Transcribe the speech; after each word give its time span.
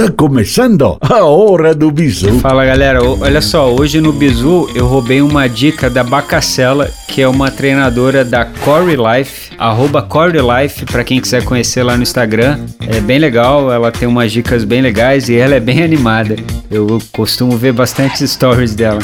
Está 0.00 0.12
começando 0.12 0.96
a 0.98 1.24
hora 1.24 1.74
do 1.74 1.90
bizu. 1.90 2.38
Fala 2.40 2.64
galera, 2.64 3.04
olha 3.04 3.42
só, 3.42 3.70
hoje 3.70 4.00
no 4.00 4.14
bizu 4.14 4.66
eu 4.74 4.86
roubei 4.86 5.20
uma 5.20 5.46
dica 5.46 5.90
da 5.90 6.02
Bacacela, 6.02 6.88
que 7.06 7.20
é 7.20 7.28
uma 7.28 7.50
treinadora 7.50 8.24
da 8.24 8.46
Core 8.46 8.96
Life, 8.96 9.50
arroba 9.58 10.00
Core 10.00 10.38
Life, 10.38 10.86
pra 10.86 11.04
quem 11.04 11.20
quiser 11.20 11.44
conhecer 11.44 11.82
lá 11.82 11.98
no 11.98 12.02
Instagram. 12.02 12.60
É 12.88 12.98
bem 12.98 13.18
legal, 13.18 13.70
ela 13.70 13.92
tem 13.92 14.08
umas 14.08 14.32
dicas 14.32 14.64
bem 14.64 14.80
legais 14.80 15.28
e 15.28 15.36
ela 15.36 15.54
é 15.54 15.60
bem 15.60 15.82
animada. 15.82 16.34
Eu 16.70 16.98
costumo 17.12 17.58
ver 17.58 17.74
bastante 17.74 18.26
stories 18.26 18.74
dela. 18.74 19.00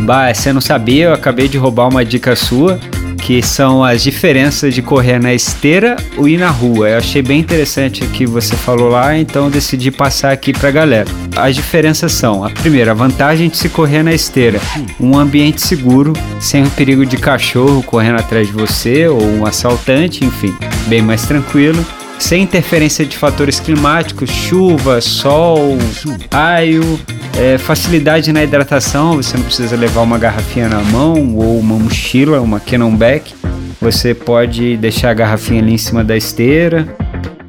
Bah, 0.00 0.34
você 0.34 0.52
não 0.52 0.60
sabia, 0.60 1.04
eu 1.04 1.14
acabei 1.14 1.46
de 1.46 1.56
roubar 1.56 1.88
uma 1.88 2.04
dica 2.04 2.34
sua 2.34 2.80
que 3.24 3.42
são 3.42 3.82
as 3.82 4.02
diferenças 4.02 4.74
de 4.74 4.82
correr 4.82 5.18
na 5.18 5.32
esteira 5.32 5.96
ou 6.16 6.28
ir 6.28 6.36
na 6.36 6.50
rua. 6.50 6.90
Eu 6.90 6.98
achei 6.98 7.22
bem 7.22 7.40
interessante 7.40 8.04
o 8.04 8.08
que 8.10 8.26
você 8.26 8.54
falou 8.54 8.90
lá, 8.90 9.16
então 9.16 9.50
decidi 9.50 9.90
passar 9.90 10.30
aqui 10.30 10.52
para 10.52 10.68
a 10.68 10.72
galera. 10.72 11.10
As 11.34 11.56
diferenças 11.56 12.12
são: 12.12 12.44
a 12.44 12.50
primeira, 12.50 12.90
a 12.90 12.94
vantagem 12.94 13.48
de 13.48 13.56
se 13.56 13.70
correr 13.70 14.02
na 14.02 14.12
esteira, 14.12 14.60
um 15.00 15.18
ambiente 15.18 15.62
seguro, 15.62 16.12
sem 16.38 16.64
o 16.64 16.70
perigo 16.70 17.06
de 17.06 17.16
cachorro 17.16 17.82
correndo 17.82 18.20
atrás 18.20 18.46
de 18.46 18.52
você 18.52 19.08
ou 19.08 19.22
um 19.22 19.46
assaltante, 19.46 20.24
enfim, 20.24 20.54
bem 20.86 21.02
mais 21.02 21.22
tranquilo 21.22 21.84
sem 22.16 22.44
interferência 22.44 23.04
de 23.04 23.18
fatores 23.18 23.58
climáticos, 23.58 24.30
chuva, 24.30 25.00
sol, 25.00 25.76
raio, 26.32 26.98
é, 27.36 27.58
facilidade 27.58 28.32
na 28.32 28.42
hidratação, 28.42 29.16
você 29.16 29.36
não 29.36 29.44
precisa 29.44 29.76
levar 29.76 30.02
uma 30.02 30.18
garrafinha 30.18 30.68
na 30.68 30.80
mão 30.80 31.36
ou 31.36 31.58
uma 31.58 31.78
mochila, 31.78 32.40
uma 32.40 32.60
Canonback. 32.60 33.34
Você 33.80 34.14
pode 34.14 34.76
deixar 34.76 35.10
a 35.10 35.14
garrafinha 35.14 35.60
ali 35.60 35.74
em 35.74 35.78
cima 35.78 36.02
da 36.02 36.16
esteira. 36.16 36.86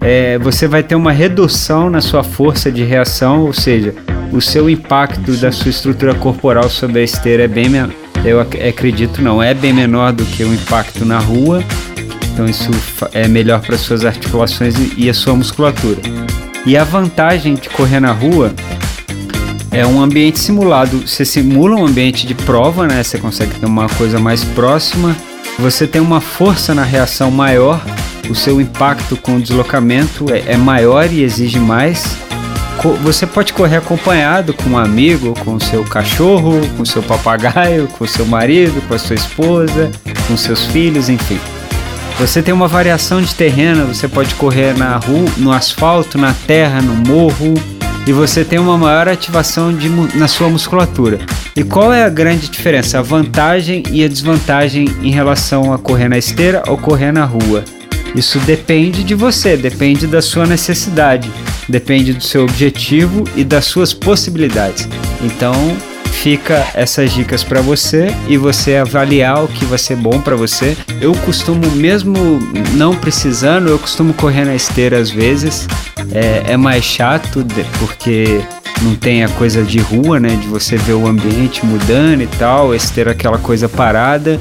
É, 0.01 0.37
você 0.39 0.67
vai 0.67 0.83
ter 0.83 0.95
uma 0.95 1.11
redução 1.11 1.89
na 1.89 2.01
sua 2.01 2.23
força 2.23 2.71
de 2.71 2.83
reação, 2.83 3.45
ou 3.45 3.53
seja, 3.53 3.95
o 4.31 4.41
seu 4.41 4.69
impacto 4.69 5.31
da 5.37 5.51
sua 5.51 5.69
estrutura 5.69 6.13
corporal 6.13 6.69
sobre 6.69 6.99
a 6.99 7.03
esteira 7.03 7.43
é 7.43 7.47
bem 7.47 7.69
menor. 7.69 7.93
Eu 8.23 8.39
acredito 8.39 9.21
não, 9.21 9.41
é 9.41 9.53
bem 9.53 9.71
menor 9.71 10.11
do 10.11 10.25
que 10.25 10.43
o 10.43 10.53
impacto 10.53 11.05
na 11.05 11.19
rua 11.19 11.63
então 12.35 12.45
isso 12.45 12.69
é 13.13 13.29
melhor 13.29 13.61
para 13.61 13.77
suas 13.77 14.03
articulações 14.03 14.75
e 14.97 15.09
a 15.09 15.13
sua 15.13 15.33
musculatura. 15.33 16.01
E 16.65 16.75
a 16.75 16.83
vantagem 16.83 17.53
de 17.55 17.69
correr 17.69 18.01
na 18.01 18.11
rua 18.11 18.53
é 19.75 19.85
um 19.85 20.01
ambiente 20.01 20.39
simulado. 20.39 21.05
Você 21.05 21.25
simula 21.25 21.75
um 21.75 21.85
ambiente 21.85 22.25
de 22.25 22.33
prova, 22.33 22.87
né? 22.87 23.03
Você 23.03 23.17
consegue 23.17 23.59
ter 23.59 23.65
uma 23.65 23.89
coisa 23.89 24.17
mais 24.17 24.41
próxima. 24.41 25.13
Você 25.59 25.85
tem 25.85 26.01
uma 26.01 26.21
força 26.21 26.73
na 26.73 26.83
reação 26.83 27.29
maior. 27.29 27.83
O 28.29 28.33
seu 28.33 28.61
impacto 28.61 29.17
com 29.17 29.35
o 29.35 29.41
deslocamento 29.41 30.33
é, 30.33 30.53
é 30.53 30.57
maior 30.57 31.11
e 31.11 31.21
exige 31.21 31.59
mais. 31.59 32.17
Você 33.03 33.25
pode 33.25 33.51
correr 33.51 33.77
acompanhado 33.77 34.53
com 34.53 34.71
um 34.71 34.77
amigo, 34.77 35.33
com 35.43 35.55
o 35.55 35.59
seu 35.59 35.83
cachorro, 35.83 36.61
com 36.77 36.83
o 36.83 36.85
seu 36.85 37.03
papagaio, 37.03 37.87
com 37.87 38.05
o 38.05 38.07
seu 38.07 38.25
marido, 38.25 38.81
com 38.87 38.93
a 38.93 38.99
sua 38.99 39.15
esposa, 39.15 39.91
com 40.27 40.37
seus 40.37 40.65
filhos, 40.67 41.09
enfim. 41.09 41.39
Você 42.19 42.41
tem 42.41 42.53
uma 42.53 42.67
variação 42.67 43.21
de 43.21 43.33
terreno, 43.35 43.87
você 43.87 44.07
pode 44.07 44.35
correr 44.35 44.77
na 44.77 44.97
rua, 44.97 45.29
no 45.37 45.51
asfalto, 45.51 46.17
na 46.17 46.33
terra, 46.33 46.81
no 46.81 46.95
morro, 46.95 47.55
e 48.07 48.11
você 48.11 48.45
tem 48.45 48.59
uma 48.59 48.77
maior 48.77 49.07
ativação 49.07 49.73
de, 49.73 49.89
na 50.17 50.27
sua 50.27 50.49
musculatura. 50.49 51.19
E 51.55 51.63
qual 51.63 51.91
é 51.91 52.03
a 52.03 52.09
grande 52.09 52.49
diferença? 52.49 52.99
A 52.99 53.01
vantagem 53.01 53.83
e 53.91 54.03
a 54.03 54.07
desvantagem 54.07 54.87
em 55.01 55.11
relação 55.11 55.73
a 55.73 55.79
correr 55.79 56.07
na 56.07 56.17
esteira 56.17 56.63
ou 56.67 56.77
correr 56.77 57.11
na 57.11 57.25
rua? 57.25 57.63
Isso 58.15 58.39
depende 58.39 59.03
de 59.03 59.13
você, 59.13 59.57
depende 59.57 60.07
da 60.07 60.21
sua 60.21 60.45
necessidade, 60.45 61.29
depende 61.67 62.13
do 62.13 62.23
seu 62.23 62.43
objetivo 62.43 63.23
e 63.35 63.43
das 63.43 63.65
suas 63.65 63.93
possibilidades. 63.93 64.87
Então, 65.21 65.55
fica 66.15 66.65
essas 66.73 67.11
dicas 67.13 67.43
para 67.43 67.61
você 67.61 68.07
e 68.27 68.37
você 68.37 68.77
avaliar 68.77 69.43
o 69.43 69.47
que 69.47 69.65
vai 69.65 69.77
ser 69.77 69.95
bom 69.95 70.19
para 70.19 70.35
você. 70.35 70.75
Eu 70.99 71.13
costumo, 71.17 71.69
mesmo 71.71 72.39
não 72.73 72.95
precisando, 72.95 73.69
eu 73.69 73.77
costumo 73.77 74.13
correr 74.13 74.45
na 74.45 74.55
esteira 74.55 74.97
às 74.97 75.09
vezes. 75.09 75.67
É, 76.11 76.53
é 76.53 76.57
mais 76.57 76.83
chato 76.83 77.45
porque 77.77 78.41
não 78.81 78.95
tem 78.95 79.23
a 79.23 79.29
coisa 79.29 79.63
de 79.63 79.79
rua, 79.79 80.19
né? 80.19 80.29
De 80.29 80.47
você 80.47 80.77
ver 80.77 80.93
o 80.93 81.05
ambiente 81.05 81.65
mudando 81.65 82.21
e 82.21 82.27
tal, 82.27 82.73
esteira 82.73 83.11
aquela 83.11 83.37
coisa 83.37 83.69
parada. 83.69 84.39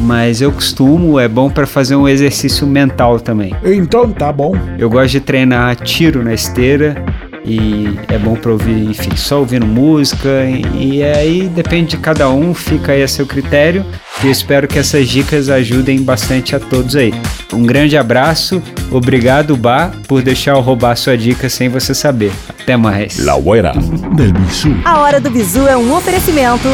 Mas 0.00 0.42
eu 0.42 0.52
costumo, 0.52 1.18
é 1.18 1.26
bom 1.26 1.48
para 1.48 1.66
fazer 1.66 1.96
um 1.96 2.06
exercício 2.06 2.66
mental 2.66 3.18
também. 3.18 3.54
Então 3.64 4.10
tá 4.12 4.30
bom. 4.32 4.54
Eu 4.78 4.90
gosto 4.90 5.12
de 5.12 5.20
treinar 5.20 5.76
tiro 5.76 6.22
na 6.22 6.34
esteira 6.34 7.02
e 7.44 7.98
é 8.08 8.18
bom 8.18 8.34
para 8.34 8.52
ouvir, 8.52 8.88
enfim, 8.88 9.14
só 9.16 9.40
ouvindo 9.40 9.66
música 9.66 10.28
e, 10.44 10.96
e 10.96 11.02
aí 11.02 11.48
depende 11.48 11.90
de 11.90 11.98
cada 11.98 12.28
um, 12.30 12.54
fica 12.54 12.92
aí 12.92 13.02
a 13.02 13.08
seu 13.08 13.26
critério. 13.26 13.84
E 14.22 14.26
eu 14.26 14.32
espero 14.32 14.66
que 14.66 14.78
essas 14.78 15.08
dicas 15.08 15.48
ajudem 15.48 16.02
bastante 16.02 16.56
a 16.56 16.60
todos 16.60 16.96
aí. 16.96 17.12
Um 17.52 17.64
grande 17.64 17.96
abraço, 17.96 18.62
obrigado 18.90 19.56
Bar 19.56 19.92
por 20.08 20.22
deixar 20.22 20.52
eu 20.52 20.60
roubar 20.60 20.96
sua 20.96 21.16
dica 21.16 21.48
sem 21.48 21.68
você 21.68 21.94
saber. 21.94 22.32
Até 22.48 22.76
mais. 22.76 23.18
La 23.18 23.36
hora 23.36 23.72
del 24.16 24.32
bisu. 24.32 24.74
A 24.84 24.98
hora 25.00 25.20
do 25.20 25.30
bisu 25.30 25.66
é 25.68 25.76
um 25.76 25.94
oferecimento 25.94 26.68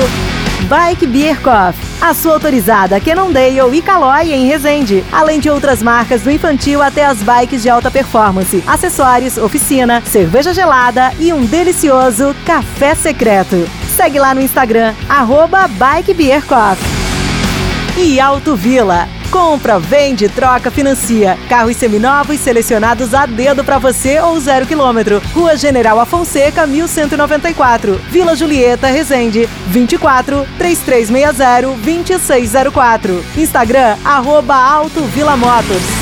Bike 0.68 1.06
Beer 1.06 1.40
Coffee, 1.40 1.84
a 2.00 2.14
sua 2.14 2.34
autorizada 2.34 3.00
Cannondale 3.00 3.76
e 3.76 3.82
Caloi 3.82 4.32
em 4.32 4.46
Resende, 4.46 5.04
além 5.10 5.40
de 5.40 5.50
outras 5.50 5.82
marcas 5.82 6.22
do 6.22 6.30
infantil 6.30 6.82
até 6.82 7.04
as 7.04 7.22
bikes 7.22 7.62
de 7.62 7.68
alta 7.68 7.90
performance, 7.90 8.62
acessórios, 8.66 9.36
oficina, 9.36 10.02
cerveja 10.04 10.52
gelada 10.52 11.12
e 11.18 11.32
um 11.32 11.44
delicioso 11.44 12.34
café 12.44 12.94
secreto. 12.94 13.68
Segue 13.96 14.18
lá 14.18 14.34
no 14.34 14.40
Instagram, 14.40 14.94
arroba 15.08 15.66
Bike 15.68 16.14
Beer 16.14 16.44
Coffee. 16.44 16.99
E 17.96 18.20
Auto 18.20 18.56
Vila 18.56 19.08
Compra, 19.30 19.78
vende, 19.78 20.28
troca, 20.28 20.70
financia. 20.72 21.38
Carros 21.48 21.76
seminovos 21.76 22.40
selecionados 22.40 23.14
a 23.14 23.26
dedo 23.26 23.62
para 23.62 23.78
você 23.78 24.18
ou 24.18 24.38
zero 24.40 24.66
quilômetro. 24.66 25.22
Rua 25.32 25.56
General 25.56 26.00
Afonseca, 26.00 26.66
1194. 26.66 27.94
Vila 28.10 28.34
Julieta, 28.34 28.88
Resende. 28.88 29.48
24 29.68 30.44
3360 30.58 31.76
2604. 31.76 33.24
Instagram, 33.36 33.96
arroba 34.04 34.56
Auto 34.56 35.02
Vila 35.02 35.36
Motos. 35.36 35.99